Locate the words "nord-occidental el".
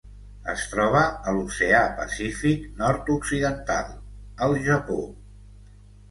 2.79-4.57